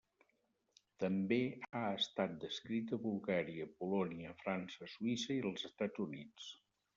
[1.01, 1.37] També
[1.79, 6.51] ha estat descrita a Bulgària, Polònia, França, Suïssa i els Estats Units.